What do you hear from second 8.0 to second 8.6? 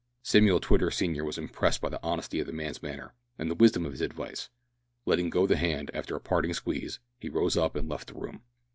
the room.